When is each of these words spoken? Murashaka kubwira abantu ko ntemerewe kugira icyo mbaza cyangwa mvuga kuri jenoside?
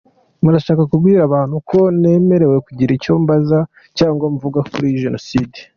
Murashaka 0.43 0.83
kubwira 0.91 1.19
abantu 1.23 1.55
ko 1.69 1.79
ntemerewe 1.99 2.57
kugira 2.65 2.91
icyo 2.97 3.13
mbaza 3.23 3.59
cyangwa 3.97 4.25
mvuga 4.35 4.59
kuri 4.71 4.87
jenoside? 5.03 5.57